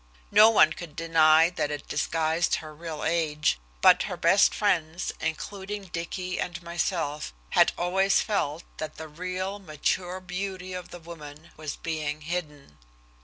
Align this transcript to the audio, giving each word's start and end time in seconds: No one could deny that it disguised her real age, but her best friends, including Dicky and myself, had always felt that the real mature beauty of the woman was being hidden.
No 0.31 0.49
one 0.49 0.73
could 0.73 0.95
deny 0.95 1.51
that 1.51 1.69
it 1.69 1.87
disguised 1.87 2.55
her 2.55 2.73
real 2.73 3.03
age, 3.03 3.59
but 3.81 4.01
her 4.09 4.17
best 4.17 4.51
friends, 4.51 5.13
including 5.19 5.89
Dicky 5.93 6.39
and 6.39 6.59
myself, 6.63 7.35
had 7.51 7.71
always 7.77 8.19
felt 8.19 8.63
that 8.77 8.95
the 8.95 9.07
real 9.07 9.59
mature 9.59 10.19
beauty 10.19 10.73
of 10.73 10.89
the 10.89 10.99
woman 10.99 11.51
was 11.55 11.75
being 11.75 12.21
hidden. 12.21 12.79